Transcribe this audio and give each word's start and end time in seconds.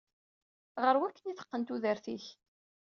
Ɣer 0.83 0.95
wakken 0.99 1.31
i 1.31 1.33
teqqen 1.37 1.61
tudert-ik. 1.63 2.25